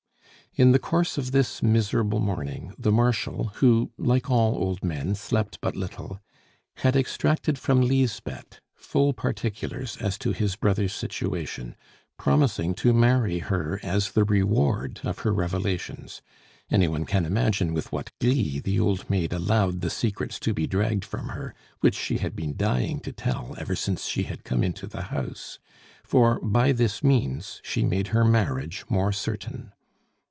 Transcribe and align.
In 0.53 0.73
the 0.73 0.79
course 0.79 1.17
of 1.17 1.31
this 1.31 1.63
miserable 1.63 2.19
morning, 2.19 2.73
the 2.77 2.91
Marshal, 2.91 3.53
who, 3.55 3.93
like 3.97 4.29
all 4.29 4.55
old 4.57 4.83
men, 4.83 5.15
slept 5.15 5.57
but 5.61 5.77
little, 5.77 6.19
had 6.75 6.93
extracted 6.93 7.57
from 7.57 7.79
Lisbeth 7.79 8.59
full 8.75 9.13
particulars 9.13 9.95
as 10.01 10.17
to 10.17 10.33
his 10.33 10.57
brother's 10.57 10.91
situation, 10.91 11.73
promising 12.17 12.73
to 12.73 12.91
marry 12.91 13.39
her 13.39 13.79
as 13.81 14.11
the 14.11 14.25
reward 14.25 14.99
of 15.05 15.19
her 15.19 15.33
revelations. 15.33 16.21
Any 16.69 16.89
one 16.89 17.05
can 17.05 17.25
imagine 17.25 17.73
with 17.73 17.93
what 17.93 18.11
glee 18.19 18.59
the 18.59 18.77
old 18.77 19.09
maid 19.09 19.31
allowed 19.31 19.79
the 19.79 19.89
secrets 19.89 20.37
to 20.41 20.53
be 20.53 20.67
dragged 20.67 21.05
from 21.05 21.29
her 21.29 21.55
which 21.79 21.95
she 21.95 22.17
had 22.17 22.35
been 22.35 22.57
dying 22.57 22.99
to 22.99 23.13
tell 23.13 23.55
ever 23.57 23.77
since 23.77 24.05
she 24.05 24.23
had 24.23 24.43
come 24.43 24.65
into 24.65 24.85
the 24.85 25.03
house; 25.03 25.59
for 26.03 26.41
by 26.41 26.73
this 26.73 27.01
means 27.01 27.61
she 27.63 27.85
made 27.85 28.07
her 28.09 28.25
marriage 28.25 28.83
more 28.89 29.13
certain. 29.13 29.71